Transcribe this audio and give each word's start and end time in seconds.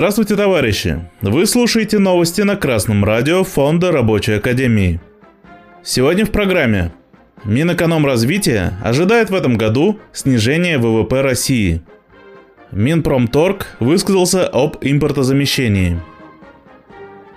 Здравствуйте, 0.00 0.32
товарищи! 0.34 0.98
Вы 1.20 1.44
слушаете 1.44 1.98
новости 1.98 2.40
на 2.40 2.56
Красном 2.56 3.04
радио 3.04 3.44
Фонда 3.44 3.92
Рабочей 3.92 4.32
Академии. 4.32 4.98
Сегодня 5.82 6.24
в 6.24 6.30
программе 6.30 6.90
Минэкономразвития 7.44 8.78
ожидает 8.82 9.28
в 9.28 9.34
этом 9.34 9.58
году 9.58 9.98
снижение 10.14 10.78
ВВП 10.78 11.20
России. 11.20 11.82
Минпромторг 12.72 13.76
высказался 13.78 14.46
об 14.46 14.78
импортозамещении. 14.80 16.00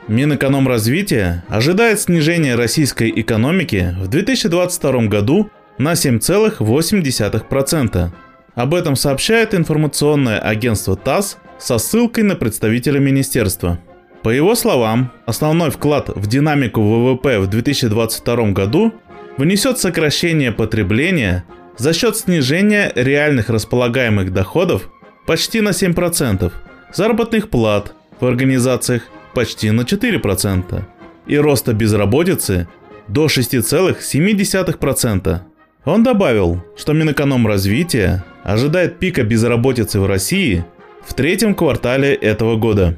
Минэкономразвития 0.08 1.44
ожидает 1.50 2.00
снижения 2.00 2.55
российской 2.55 3.12
экономики 3.14 3.94
в 4.00 4.08
2022 4.08 5.08
году 5.08 5.50
на 5.77 5.95
7,8%. 5.95 8.09
Об 8.55 8.73
этом 8.73 8.95
сообщает 8.95 9.54
информационное 9.54 10.40
агентство 10.40 10.95
ТАСС 10.95 11.40
со 11.63 11.77
ссылкой 11.77 12.26
на 12.26 12.35
представителя 12.35 12.99
министерства. 12.99 13.80
По 14.21 14.27
его 14.30 14.54
словам, 14.54 15.13
основной 15.26 15.71
вклад 15.71 16.09
в 16.09 16.27
динамику 16.27 16.81
ВВП 16.81 17.40
в 17.40 17.48
2022 17.48 18.52
году 18.52 18.94
внесет 19.38 19.80
сокращение 19.80 20.52
потребления 20.52 21.45
за 21.77 21.94
счет 21.94 22.18
снижения 22.18 22.91
реальных 22.95 23.49
располагаемых 23.49 24.34
доходов 24.34 24.90
почти 25.26 25.62
на 25.62 25.70
7%, 25.70 26.52
заработных 26.94 27.49
плат 27.49 27.93
в 28.20 28.26
организациях 28.26 29.04
почти 29.34 29.71
на 29.71 29.84
4% 29.84 30.84
и 31.27 31.38
роста 31.38 31.71
безработицы 31.71 32.68
до 33.07 33.27
6,7%. 33.27 35.40
Он 35.85 36.04
добавил, 36.04 36.62
что 36.76 36.91
Минэкономразвития 36.91 38.26
ожидает 38.43 38.99
пика 38.99 39.23
безработицы 39.23 40.01
в 40.01 40.05
России 40.05 40.66
в 41.05 41.13
третьем 41.13 41.55
квартале 41.55 42.13
этого 42.13 42.55
года. 42.55 42.98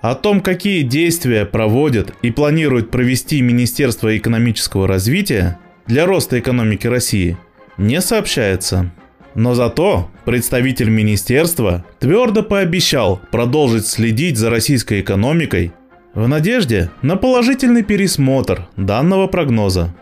О 0.00 0.14
том, 0.14 0.40
какие 0.40 0.82
действия 0.82 1.44
проводят 1.44 2.14
и 2.22 2.30
планирует 2.30 2.90
провести 2.90 3.40
Министерство 3.40 4.16
экономического 4.16 4.86
развития 4.86 5.58
для 5.86 6.06
роста 6.06 6.38
экономики 6.38 6.86
России, 6.86 7.36
не 7.76 8.00
сообщается. 8.00 8.92
Но 9.34 9.54
зато 9.54 10.10
представитель 10.24 10.88
министерства 10.88 11.84
твердо 11.98 12.42
пообещал 12.42 13.20
продолжить 13.30 13.86
следить 13.86 14.36
за 14.36 14.50
российской 14.50 15.00
экономикой 15.00 15.72
в 16.14 16.26
надежде 16.26 16.90
на 17.02 17.16
положительный 17.16 17.82
пересмотр 17.82 18.68
данного 18.76 19.26
прогноза. 19.26 19.94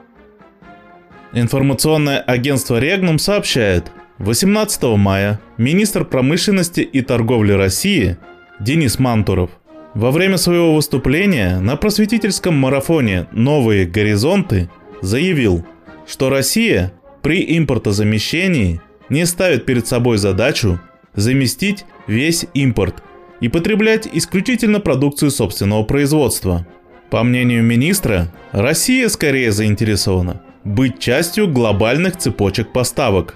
Информационное 1.32 2.18
агентство 2.18 2.78
Регнум 2.78 3.18
сообщает, 3.18 3.90
18 4.18 4.82
мая 4.96 5.40
министр 5.58 6.06
промышленности 6.06 6.80
и 6.80 7.02
торговли 7.02 7.52
России 7.52 8.16
Денис 8.58 8.98
Мантуров 8.98 9.50
во 9.92 10.10
время 10.10 10.38
своего 10.38 10.74
выступления 10.74 11.58
на 11.60 11.76
просветительском 11.76 12.54
марафоне 12.54 13.26
«Новые 13.32 13.86
горизонты» 13.86 14.70
заявил, 15.02 15.66
что 16.06 16.30
Россия 16.30 16.94
при 17.20 17.58
импортозамещении 17.58 18.80
не 19.10 19.26
ставит 19.26 19.66
перед 19.66 19.86
собой 19.86 20.16
задачу 20.16 20.80
заместить 21.14 21.84
весь 22.06 22.46
импорт 22.54 23.02
и 23.40 23.48
потреблять 23.48 24.08
исключительно 24.10 24.80
продукцию 24.80 25.30
собственного 25.30 25.82
производства. 25.82 26.66
По 27.10 27.22
мнению 27.22 27.62
министра, 27.62 28.32
Россия 28.52 29.08
скорее 29.08 29.52
заинтересована 29.52 30.42
быть 30.64 30.98
частью 30.98 31.48
глобальных 31.48 32.16
цепочек 32.16 32.72
поставок. 32.72 33.34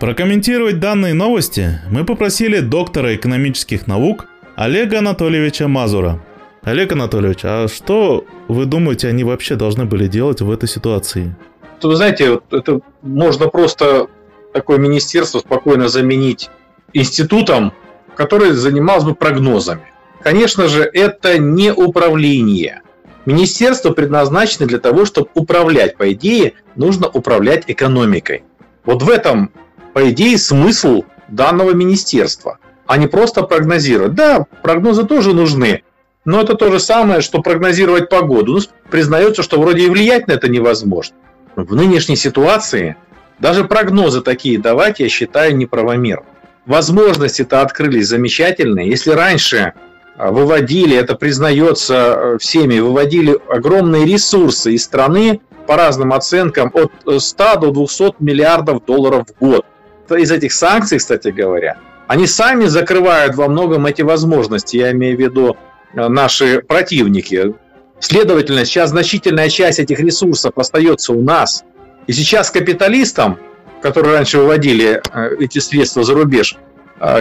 Прокомментировать 0.00 0.78
данные 0.78 1.12
новости 1.12 1.80
мы 1.90 2.04
попросили 2.04 2.60
доктора 2.60 3.16
экономических 3.16 3.88
наук 3.88 4.26
Олега 4.54 4.98
Анатольевича 4.98 5.66
Мазура. 5.66 6.22
Олег 6.62 6.92
Анатольевич, 6.92 7.40
а 7.42 7.66
что 7.66 8.24
вы 8.46 8.66
думаете, 8.66 9.08
они 9.08 9.24
вообще 9.24 9.56
должны 9.56 9.86
были 9.86 10.06
делать 10.06 10.40
в 10.40 10.52
этой 10.52 10.68
ситуации? 10.68 11.34
Вы 11.82 11.96
знаете, 11.96 12.38
это 12.52 12.80
можно 13.02 13.48
просто 13.48 14.06
такое 14.52 14.78
министерство 14.78 15.40
спокойно 15.40 15.88
заменить 15.88 16.48
институтом, 16.92 17.72
который 18.14 18.52
занимался 18.52 19.08
бы 19.08 19.14
прогнозами. 19.16 19.82
Конечно 20.22 20.68
же, 20.68 20.82
это 20.82 21.38
не 21.38 21.72
управление. 21.72 22.82
Министерство 23.26 23.90
предназначено 23.90 24.66
для 24.66 24.78
того, 24.78 25.06
чтобы 25.06 25.28
управлять. 25.34 25.96
По 25.96 26.12
идее, 26.12 26.52
нужно 26.76 27.08
управлять 27.08 27.64
экономикой. 27.66 28.44
Вот 28.84 29.02
в 29.02 29.10
этом, 29.10 29.50
по 29.98 30.10
идее, 30.10 30.38
смысл 30.38 31.02
данного 31.26 31.72
министерства, 31.72 32.60
а 32.86 32.98
не 32.98 33.08
просто 33.08 33.42
прогнозировать. 33.42 34.14
Да, 34.14 34.46
прогнозы 34.62 35.02
тоже 35.02 35.34
нужны, 35.34 35.82
но 36.24 36.40
это 36.40 36.54
то 36.54 36.70
же 36.70 36.78
самое, 36.78 37.20
что 37.20 37.42
прогнозировать 37.42 38.08
погоду. 38.08 38.52
Ну, 38.52 38.60
признается, 38.92 39.42
что 39.42 39.60
вроде 39.60 39.86
и 39.86 39.88
влиять 39.88 40.28
на 40.28 40.34
это 40.34 40.48
невозможно. 40.48 41.16
В 41.56 41.74
нынешней 41.74 42.14
ситуации 42.14 42.94
даже 43.40 43.64
прогнозы 43.64 44.20
такие 44.20 44.60
давать, 44.60 45.00
я 45.00 45.08
считаю, 45.08 45.56
неправомерно. 45.56 46.26
Возможности-то 46.66 47.60
открылись 47.60 48.06
замечательные. 48.06 48.88
Если 48.88 49.10
раньше 49.10 49.72
а, 50.16 50.30
выводили, 50.30 50.96
это 50.96 51.16
признается 51.16 51.94
э, 51.94 52.38
всеми, 52.38 52.78
выводили 52.78 53.36
огромные 53.48 54.06
ресурсы 54.06 54.74
из 54.74 54.84
страны 54.84 55.40
по 55.66 55.74
разным 55.74 56.12
оценкам 56.12 56.70
от 56.72 56.92
100 57.20 57.44
э, 57.44 57.60
до 57.62 57.70
200 57.72 58.14
миллиардов 58.20 58.84
долларов 58.84 59.26
в 59.26 59.44
год. 59.44 59.66
Из 60.10 60.30
этих 60.30 60.52
санкций, 60.52 60.98
кстати 60.98 61.28
говоря, 61.28 61.78
они 62.06 62.26
сами 62.26 62.66
закрывают 62.66 63.34
во 63.34 63.48
многом 63.48 63.86
эти 63.86 64.02
возможности, 64.02 64.76
я 64.76 64.92
имею 64.92 65.16
в 65.16 65.20
виду 65.20 65.56
э, 65.94 66.08
наши 66.08 66.62
противники. 66.62 67.54
Следовательно, 68.00 68.64
сейчас 68.64 68.90
значительная 68.90 69.48
часть 69.48 69.78
этих 69.78 69.98
ресурсов 70.00 70.52
остается 70.56 71.12
у 71.12 71.22
нас. 71.22 71.64
И 72.06 72.12
сейчас 72.12 72.50
капиталистам, 72.50 73.38
которые 73.82 74.14
раньше 74.14 74.38
выводили 74.38 75.02
эти 75.42 75.58
средства 75.58 76.04
за 76.04 76.14
рубеж, 76.14 76.56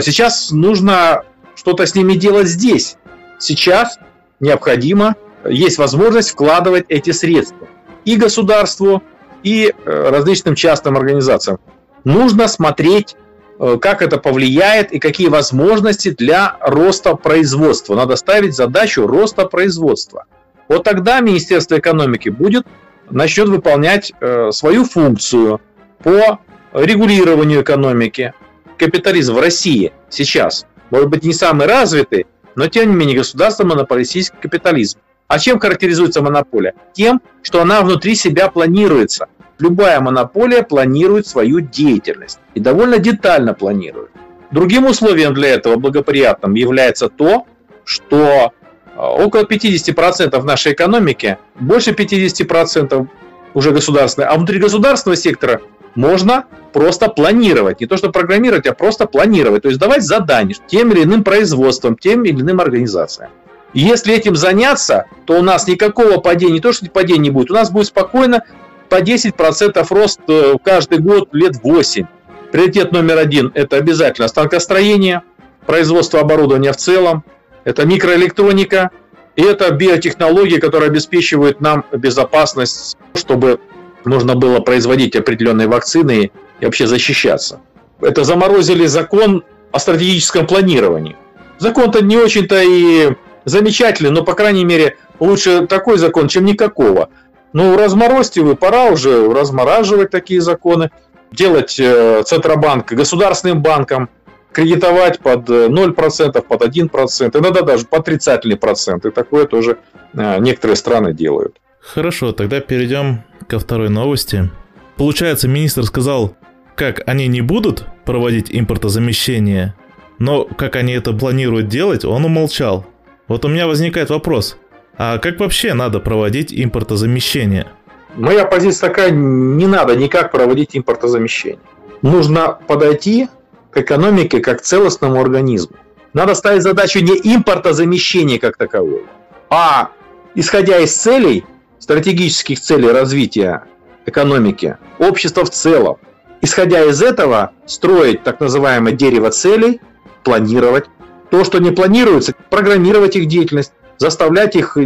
сейчас 0.02 0.52
нужно 0.52 1.24
что-то 1.56 1.86
с 1.86 1.96
ними 1.96 2.14
делать 2.14 2.48
здесь. 2.48 2.96
Сейчас 3.40 3.98
необходимо, 4.40 5.16
есть 5.46 5.78
возможность 5.78 6.30
вкладывать 6.30 6.86
эти 6.90 7.12
средства 7.12 7.68
и 8.06 8.16
государству, 8.16 9.04
и 9.44 9.74
э, 9.74 10.10
различным 10.10 10.56
частным 10.56 10.98
организациям. 10.98 11.60
Нужно 12.08 12.48
смотреть, 12.48 13.18
э, 13.60 13.78
как 13.82 14.02
это 14.02 14.18
повлияет 14.18 14.94
и 14.94 15.00
какие 15.00 15.28
возможности 15.28 16.10
для 16.10 16.56
роста 16.62 17.16
производства. 17.16 17.96
Надо 17.96 18.16
ставить 18.16 18.56
задачу 18.56 19.06
роста 19.06 19.46
производства. 19.46 20.24
Вот 20.70 20.86
тогда 20.86 21.20
Министерство 21.20 21.78
экономики 21.78 22.30
будет 22.30 22.66
начнет 23.10 23.50
выполнять 23.50 24.14
э, 24.22 24.52
свою 24.52 24.86
функцию 24.86 25.60
по 26.02 26.40
регулированию 26.72 27.62
экономики. 27.62 28.34
Капитализм 28.78 29.34
в 29.34 29.42
России 29.42 29.92
сейчас 30.10 30.66
может 30.92 31.10
быть 31.10 31.26
не 31.26 31.34
самый 31.34 31.68
развитый, 31.68 32.26
но 32.56 32.68
тем 32.68 32.90
не 32.90 32.96
менее 32.96 33.18
государство 33.18 33.66
монополистический 33.66 34.40
капитализм. 34.42 35.00
А 35.28 35.40
чем 35.40 35.60
характеризуется 35.60 36.22
монополия? 36.22 36.74
Тем, 36.94 37.22
что 37.42 37.62
она 37.62 37.82
внутри 37.82 38.16
себя 38.16 38.48
планируется. 38.48 39.28
Любая 39.60 40.00
монополия 40.00 40.64
планирует 40.64 41.28
свою 41.28 41.62
деятельность 41.62 42.40
и 42.54 42.60
довольно 42.60 43.00
детально 43.00 43.54
планирует. 43.54 44.12
Другим 44.52 44.86
условием 44.86 45.34
для 45.34 45.50
этого 45.50 45.76
благоприятным 45.78 46.54
является 46.54 47.10
то, 47.10 47.46
что 47.84 48.54
а, 48.96 49.12
около 49.14 49.44
50% 49.44 50.42
нашей 50.44 50.74
экономики, 50.74 51.38
больше 51.60 51.92
50% 51.92 53.08
уже 53.54 53.72
государственной, 53.72 54.28
а 54.28 54.36
внутри 54.36 54.60
государственного 54.60 55.18
сектора 55.18 55.62
можно 55.96 56.46
просто 56.74 57.10
планировать. 57.10 57.82
Не 57.82 57.88
то, 57.88 57.98
что 57.98 58.12
программировать, 58.12 58.68
а 58.68 58.74
просто 58.74 59.08
планировать. 59.08 59.64
То 59.64 59.70
есть 59.70 59.80
давать 59.80 60.04
задания 60.04 60.56
тем 60.68 60.92
или 60.92 61.04
иным 61.04 61.24
производством, 61.24 61.98
тем 61.98 62.24
или 62.24 62.40
иным 62.40 62.62
организациям. 62.62 63.32
Если 63.74 64.14
этим 64.14 64.36
заняться, 64.36 65.06
то 65.26 65.40
у 65.40 65.42
нас 65.42 65.68
никакого 65.68 66.20
падения, 66.20 66.54
не 66.54 66.60
то, 66.60 66.72
что 66.72 66.90
падения 66.90 67.20
не 67.20 67.30
будет, 67.32 67.52
у 67.52 67.56
нас 67.56 67.72
будет 67.72 67.88
спокойно 67.88 68.44
по 68.90 69.02
10% 69.02 69.86
рост 69.90 70.20
э, 70.28 70.54
каждый 70.64 71.00
год 71.00 71.30
лет 71.34 71.56
8. 71.62 72.06
Приоритет 72.52 72.92
номер 72.92 73.18
один– 73.18 73.52
это 73.56 73.78
обязательно 73.78 74.28
станкостроение, 74.28 75.24
производство 75.66 76.22
оборудования 76.22 76.72
в 76.72 76.78
целом, 76.78 77.24
это 77.66 77.86
микроэлектроника, 77.86 78.92
и 79.36 79.44
это 79.44 79.70
биотехнологии, 79.72 80.58
которые 80.58 80.88
обеспечивают 80.88 81.62
нам 81.62 81.86
безопасность, 81.92 82.98
чтобы 83.14 83.60
можно 84.06 84.36
было 84.36 84.62
производить 84.62 85.16
определенные 85.16 85.68
вакцины 85.68 86.32
и 86.60 86.66
вообще 86.66 86.88
защищаться. 86.88 87.60
Это 88.02 88.24
заморозили 88.24 88.86
закон 88.86 89.44
о 89.72 89.80
стратегическом 89.80 90.48
планировании. 90.48 91.18
Закон-то 91.60 92.04
не 92.04 92.18
очень-то 92.18 92.62
и 92.62 93.16
замечательный, 93.46 94.12
но, 94.12 94.24
по 94.24 94.34
крайней 94.34 94.66
мере, 94.66 94.96
лучше 95.20 95.68
такой 95.68 95.98
закон, 95.98 96.28
чем 96.28 96.46
никакого. 96.46 97.10
Ну, 97.54 97.78
разморозьте 97.78 98.42
вы, 98.42 98.56
пора 98.56 98.92
уже 98.92 99.32
размораживать 99.32 100.12
такие 100.12 100.42
законы, 100.42 100.92
делать 101.32 101.80
э, 101.80 102.24
Центробанк 102.26 102.92
государственным 102.92 103.62
банком, 103.62 104.10
кредитовать 104.52 105.20
под 105.20 105.50
0%, 105.50 106.42
под 106.42 106.62
1%, 106.62 107.40
иногда 107.40 107.62
даже 107.62 107.86
по 107.86 107.98
отрицательный 107.98 108.58
процент. 108.58 109.06
И 109.06 109.12
такое 109.12 109.46
тоже 109.46 109.78
некоторые 110.14 110.76
страны 110.76 111.14
делают. 111.14 111.58
Хорошо, 111.80 112.32
тогда 112.32 112.60
перейдем 112.60 113.24
ко 113.48 113.60
второй 113.60 113.90
новости. 113.90 114.50
Получается, 114.96 115.48
министр 115.48 115.84
сказал, 115.84 116.36
как 116.76 117.02
они 117.08 117.28
не 117.28 117.42
будут 117.42 117.86
проводить 118.04 118.48
импортозамещение, 118.50 119.76
но 120.20 120.44
как 120.46 120.76
они 120.76 120.94
это 120.94 121.14
планируют 121.14 121.68
делать, 121.68 122.04
он 122.04 122.26
умолчал. 122.26 122.86
Вот 123.28 123.46
у 123.46 123.48
меня 123.48 123.68
возникает 123.68 124.10
вопрос, 124.10 124.58
а 124.98 125.18
как 125.20 125.40
вообще 125.40 125.74
надо 125.74 126.00
проводить 126.00 126.54
импортозамещение? 126.54 127.68
Моя 128.16 128.46
позиция 128.46 128.90
такая, 128.90 129.12
не 129.12 129.68
надо 129.68 129.96
никак 129.96 130.32
проводить 130.32 130.76
импортозамещение. 130.76 131.60
Нужно 132.02 132.58
подойти 132.68 133.28
к 133.70 133.78
экономике 133.78 134.40
как 134.40 134.60
к 134.60 134.62
целостному 134.62 135.22
организму. 135.22 135.76
Надо 136.14 136.34
ставить 136.34 136.64
задачу 136.64 137.00
не 137.00 137.14
импортозамещения 137.36 138.40
как 138.40 138.58
такового, 138.58 139.02
а 139.50 139.92
исходя 140.34 140.80
из 140.80 140.96
целей, 140.96 141.46
стратегических 141.78 142.60
целей 142.60 142.90
развития 142.90 143.66
экономики, 144.08 144.78
общества 144.98 145.46
в 145.46 145.52
целом, 145.52 145.98
исходя 146.42 146.84
из 146.86 147.04
этого, 147.04 147.52
строить 147.66 148.24
так 148.24 148.40
называемое 148.40 148.94
дерево 148.94 149.30
целей, 149.30 149.80
планировать. 150.24 150.86
То, 151.30 151.44
что 151.44 151.60
не 151.60 151.72
планируется, 151.72 152.34
программировать 152.50 153.16
их 153.16 153.28
деятельность, 153.28 153.74
заставлять 153.98 154.56
их 154.56 154.78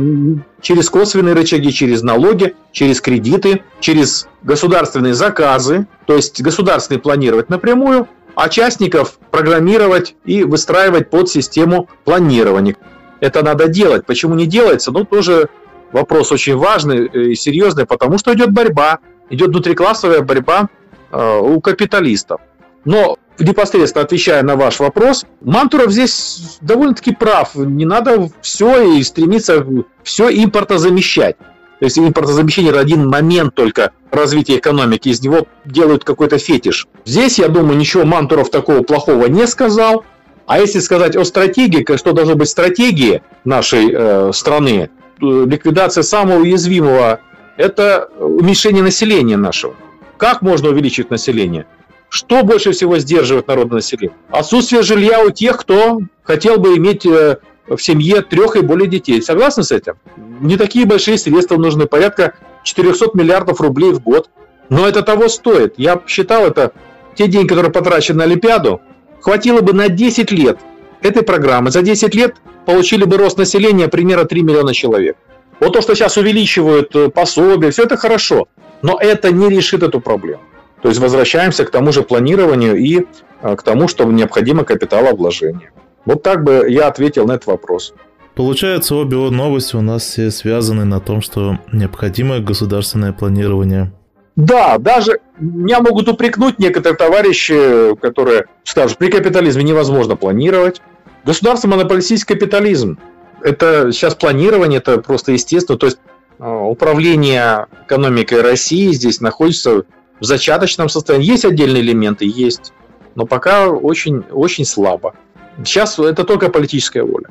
через 0.62 0.90
косвенные 0.90 1.36
рычаги, 1.36 1.72
через 1.72 2.02
налоги, 2.02 2.56
через 2.72 3.02
кредиты, 3.02 3.63
через 3.80 4.28
государственные 4.44 5.13
заказы, 5.13 5.88
то 6.06 6.16
есть 6.16 6.42
государственные 6.42 7.02
планировать 7.02 7.50
напрямую, 7.50 8.08
а 8.36 8.50
частников 8.50 9.19
программировать 9.30 10.16
и 10.25 10.44
выстраивать 10.44 11.10
под 11.10 11.30
систему 11.30 11.90
планирования. 12.06 12.78
Это 13.19 13.44
надо 13.44 13.68
делать. 13.68 14.06
Почему 14.06 14.36
не 14.36 14.46
делается? 14.46 14.92
Ну, 14.92 15.04
тоже 15.06 15.50
вопрос 15.92 16.31
очень 16.31 16.56
важный 16.56 17.06
и 17.06 17.36
серьезный, 17.36 17.86
потому 17.86 18.18
что 18.18 18.34
идет 18.34 18.52
борьба, 18.52 19.00
идет 19.30 19.50
внутриклассовая 19.50 20.22
борьба 20.22 20.69
э, 21.12 21.40
у 21.40 21.60
капиталистов. 21.62 22.42
Но 22.86 23.18
непосредственно 23.39 24.04
отвечая 24.04 24.44
на 24.44 24.56
ваш 24.56 24.80
вопрос, 24.80 25.25
Мантуров 25.42 25.92
здесь 25.92 26.57
довольно-таки 26.62 27.13
прав. 27.13 27.56
Не 27.56 27.86
надо 27.86 28.30
все 28.42 28.98
и 28.98 29.04
стремиться 29.04 29.66
все 30.04 30.30
импортозамещать. 30.30 31.38
То 31.80 31.86
есть 31.86 31.98
импортозамещение– 31.98 32.69
это 32.72 32.80
один 32.80 33.07
момент 33.07 33.56
только 33.56 33.92
развития 34.12 34.57
экономики, 34.57 35.10
из 35.10 35.22
него 35.22 35.48
делают 35.66 36.04
какой-то 36.04 36.38
фетиш. 36.38 36.88
Здесь, 37.06 37.39
я 37.39 37.48
думаю, 37.48 37.78
ничего 37.78 38.06
Мантуров 38.06 38.51
такого 38.51 38.84
плохого 38.84 39.25
не 39.25 39.48
сказал. 39.48 40.06
А 40.45 40.60
если 40.60 40.80
сказать 40.80 41.16
о 41.16 41.24
стратегии, 41.25 41.84
что 41.98 42.12
должно 42.12 42.36
быть 42.36 42.50
стратегии 42.50 43.24
нашей 43.45 43.89
э, 43.92 44.31
страны, 44.34 44.92
ликвидация 45.19 46.04
самого 46.04 46.42
уязвимого– 46.42 47.19
это 47.57 48.10
уменьшение 48.19 48.84
населения 48.84 49.38
нашего. 49.38 49.74
Как 50.18 50.44
можно 50.44 50.69
увеличить 50.69 51.10
население? 51.10 51.66
Что 52.12 52.44
больше 52.44 52.74
всего 52.74 52.98
сдерживает 53.00 53.48
народное 53.48 53.78
население? 53.78 54.18
Отсутствие 54.30 54.81
жилья 54.84 55.24
у 55.24 55.30
тех, 55.30 55.58
кто 55.58 56.02
хотел 56.24 56.58
бы 56.58 56.75
иметь 56.75 57.06
э, 57.06 57.38
в 57.68 57.78
семье 57.78 58.22
трех 58.22 58.58
и 58.58 58.60
более 58.60 58.90
детей. 58.90 59.22
Согласны 59.22 59.63
с 59.63 59.72
этим? 59.72 59.94
Не 60.42 60.58
такие 60.58 60.86
большие 60.86 61.18
средства 61.18 61.56
нужны, 61.56 61.86
порядка 61.86 62.34
400 62.63 63.12
миллиардов 63.13 63.62
рублей 63.62 63.94
в 63.94 64.02
год. 64.02 64.30
Но 64.68 64.86
это 64.86 65.04
того 65.04 65.30
стоит. 65.30 65.75
Я 65.78 66.02
считал 66.06 66.46
это, 66.46 66.74
те 67.16 67.28
деньги, 67.28 67.48
которые 67.48 67.72
потрачены 67.72 68.19
на 68.19 68.24
Олимпиаду, 68.25 68.81
хватило 69.22 69.62
бы 69.62 69.72
на 69.72 69.88
10 69.88 70.31
лет 70.31 70.60
этой 71.02 71.24
программы. 71.24 71.72
За 71.72 71.81
10 71.81 72.13
лет 72.13 72.36
получили 72.66 73.06
бы 73.06 73.16
рост 73.16 73.38
населения 73.38 73.88
примерно 73.88 74.25
3 74.25 74.42
миллиона 74.42 74.74
человек. 74.74 75.16
Вот 75.62 75.72
то, 75.72 75.81
что 75.81 75.96
сейчас 75.96 76.18
увеличивают 76.18 76.94
э, 76.94 77.08
пособия, 77.08 77.72
все 77.72 77.84
это 77.84 77.96
хорошо. 77.96 78.50
Но 78.81 78.98
это 79.00 79.31
не 79.31 79.48
решит 79.48 79.81
эту 79.81 80.02
проблему. 80.02 80.42
То 80.81 80.89
есть 80.89 81.00
возвращаемся 81.00 81.66
к 81.66 81.72
тому 81.72 81.92
же 81.92 82.01
планированию 82.01 82.75
и 82.75 83.06
э, 83.42 83.56
к 83.56 83.63
тому, 83.63 83.88
что 83.88 84.06
необходимо 84.06 84.63
капиталовложение. 84.63 85.72
Вот 86.06 86.24
так 86.24 86.44
бы 86.44 86.66
я 86.68 86.88
ответил 86.88 87.25
на 87.28 87.33
этот 87.33 87.48
вопрос. 87.48 87.94
Получается, 88.36 88.95
обе 88.95 89.18
новости 89.18 89.75
у 89.75 89.81
нас 89.81 90.04
все 90.04 90.31
связаны 90.31 90.86
на 90.86 91.00
том, 91.00 91.22
что 91.22 91.60
необходимо 91.72 92.39
государственное 92.39 93.13
планирование. 93.13 93.92
Да, 94.36 94.78
даже 94.78 95.19
меня 95.39 95.81
могут 95.81 96.07
упрекнуть 96.07 96.57
некоторые 96.57 96.98
товарищи, 96.98 97.95
которые 97.98 98.45
скажут, 98.63 98.98
при 98.98 99.10
капитализме 99.10 99.63
невозможно 99.63 100.16
планировать. 100.16 100.81
Государство 101.25 101.68
монополистический 101.68 102.36
капитализм. 102.36 102.98
Это 103.44 103.92
сейчас 103.92 104.16
планирование, 104.16 104.80
это 104.80 105.00
просто 105.00 105.34
естественно. 105.34 105.77
То 105.77 105.88
есть 105.88 106.00
э, 106.39 106.50
управление 106.50 107.68
экономикой 107.86 108.42
России 108.42 108.92
здесь 108.94 109.19
находится 109.19 109.84
в 110.22 110.26
зачаточном 110.26 110.88
состоянии. 110.88 111.28
Есть 111.28 111.44
отдельные 111.44 111.82
элементы, 111.82 112.26
есть, 112.26 112.72
но 113.16 113.26
пока 113.26 113.68
очень, 113.68 114.24
очень 114.32 114.64
слабо. 114.64 115.14
Сейчас 115.58 116.00
это 116.00 116.24
только 116.24 116.50
политическая 116.50 117.04
воля. 117.04 117.28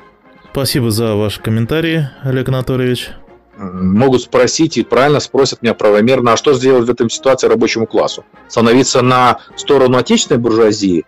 Спасибо 0.53 0.91
за 0.91 1.15
ваши 1.15 1.41
комментарии, 1.41 2.11
Олег 2.23 2.49
Анатольевич. 2.49 3.11
Могут 3.57 4.23
спросить 4.23 4.77
и 4.79 4.83
правильно 4.83 5.21
спросят 5.21 5.63
меня 5.63 5.75
правомерно, 5.75 6.33
а 6.33 6.37
что 6.37 6.53
сделать 6.55 6.87
в 6.87 6.91
этой 6.91 7.09
ситуации 7.11 7.47
рабочему 7.47 7.87
классу? 7.87 8.25
Становиться 8.49 9.03
на 9.03 9.39
сторону 9.57 9.99
отечественной 9.99 10.41
буржуазии? 10.41 11.05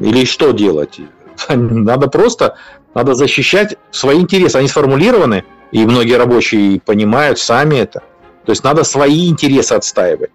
Или 0.00 0.24
что 0.24 0.52
делать? 0.52 1.00
Надо 1.48 2.08
просто, 2.08 2.56
надо 2.94 3.14
защищать 3.14 3.76
свои 3.90 4.20
интересы. 4.20 4.56
Они 4.56 4.68
сформулированы, 4.68 5.44
и 5.72 5.84
многие 5.86 6.14
рабочие 6.14 6.80
понимают 6.80 7.38
сами 7.38 7.76
это. 7.76 8.00
То 8.44 8.52
есть 8.52 8.64
надо 8.64 8.84
свои 8.84 9.28
интересы 9.28 9.74
отстаивать. 9.74 10.30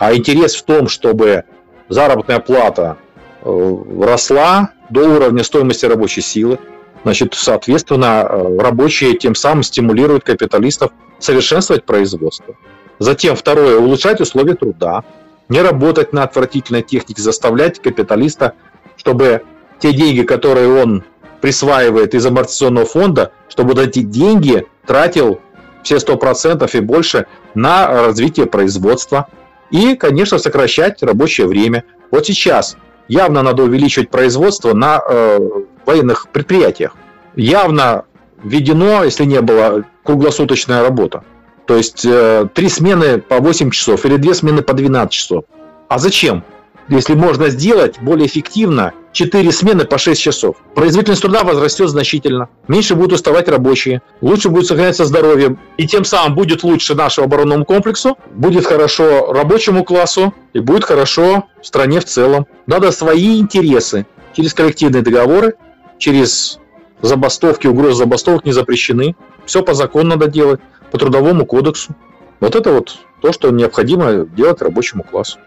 А 0.00 0.14
интерес 0.14 0.54
в 0.56 0.62
том, 0.62 0.88
чтобы 0.88 1.44
заработная 1.90 2.40
плата 2.40 2.96
э, 3.42 3.76
росла 4.00 4.70
до 4.88 5.06
уровня 5.06 5.44
стоимости 5.44 5.84
рабочей 5.84 6.22
силы, 6.22 6.58
значит, 7.02 7.34
соответственно, 7.34 8.26
э, 8.26 8.58
рабочие 8.58 9.14
тем 9.18 9.34
самым 9.34 9.62
стимулируют 9.62 10.24
капиталистов 10.24 10.92
совершенствовать 11.18 11.84
производство. 11.84 12.56
Затем, 12.98 13.36
второе, 13.36 13.76
улучшать 13.76 14.22
условия 14.22 14.54
труда, 14.54 15.04
не 15.50 15.60
работать 15.60 16.14
на 16.14 16.22
отвратительной 16.22 16.80
технике, 16.80 17.20
заставлять 17.20 17.78
капиталиста, 17.78 18.54
чтобы 18.96 19.42
те 19.80 19.92
деньги, 19.92 20.22
которые 20.22 20.82
он 20.82 21.04
присваивает 21.42 22.14
из 22.14 22.24
амортизационного 22.24 22.86
фонда, 22.86 23.32
чтобы 23.50 23.74
вот 23.74 23.86
эти 23.86 23.98
деньги 23.98 24.66
тратил 24.86 25.40
все 25.82 25.96
100% 25.96 26.70
и 26.72 26.80
больше 26.80 27.26
на 27.52 27.86
развитие 27.86 28.46
производства, 28.46 29.28
и, 29.70 29.94
конечно, 29.94 30.38
сокращать 30.38 31.02
рабочее 31.02 31.46
время. 31.46 31.84
Вот 32.10 32.26
сейчас 32.26 32.76
явно 33.08 33.42
надо 33.42 33.62
увеличивать 33.62 34.10
производство 34.10 34.74
на 34.74 35.00
э, 35.00 35.38
военных 35.86 36.28
предприятиях. 36.28 36.96
Явно 37.36 38.04
введено, 38.42 39.04
если 39.04 39.24
не 39.24 39.40
было, 39.40 39.84
круглосуточная 40.02 40.82
работа. 40.82 41.24
То 41.66 41.76
есть 41.76 42.04
э, 42.04 42.48
три 42.52 42.68
смены 42.68 43.18
по 43.18 43.38
8 43.38 43.70
часов 43.70 44.04
или 44.04 44.16
две 44.16 44.34
смены 44.34 44.62
по 44.62 44.72
12 44.72 45.12
часов. 45.12 45.44
А 45.88 45.98
зачем? 45.98 46.44
если 46.90 47.14
можно 47.14 47.48
сделать 47.48 48.00
более 48.00 48.26
эффективно 48.26 48.92
4 49.12 49.52
смены 49.52 49.84
по 49.84 49.98
6 49.98 50.20
часов. 50.20 50.56
Производительность 50.74 51.22
труда 51.22 51.42
возрастет 51.42 51.88
значительно, 51.88 52.48
меньше 52.68 52.94
будут 52.94 53.14
уставать 53.14 53.48
рабочие, 53.48 54.02
лучше 54.20 54.48
будет 54.48 54.66
сохраняться 54.66 55.04
здоровье, 55.04 55.56
и 55.76 55.86
тем 55.86 56.04
самым 56.04 56.36
будет 56.36 56.62
лучше 56.62 56.94
нашему 56.94 57.26
оборонному 57.26 57.64
комплексу, 57.64 58.16
будет 58.30 58.66
хорошо 58.66 59.32
рабочему 59.32 59.84
классу 59.84 60.32
и 60.52 60.60
будет 60.60 60.84
хорошо 60.84 61.44
стране 61.62 62.00
в 62.00 62.04
целом. 62.04 62.46
Надо 62.66 62.92
свои 62.92 63.40
интересы 63.40 64.06
через 64.36 64.54
коллективные 64.54 65.02
договоры, 65.02 65.54
через 65.98 66.60
забастовки, 67.02 67.66
угрозы 67.66 67.98
забастовок 67.98 68.44
не 68.44 68.52
запрещены. 68.52 69.16
Все 69.44 69.62
по 69.62 69.74
закону 69.74 70.10
надо 70.10 70.28
делать, 70.28 70.60
по 70.90 70.98
трудовому 70.98 71.46
кодексу. 71.46 71.94
Вот 72.40 72.54
это 72.54 72.72
вот 72.72 72.98
то, 73.20 73.32
что 73.32 73.50
необходимо 73.50 74.24
делать 74.26 74.62
рабочему 74.62 75.02
классу. 75.02 75.38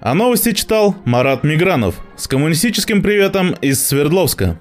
А 0.00 0.14
новости 0.14 0.52
читал 0.52 0.96
Марат 1.04 1.44
Мигранов 1.44 1.96
с 2.16 2.26
коммунистическим 2.26 3.02
приветом 3.02 3.52
из 3.60 3.86
Свердловска. 3.86 4.58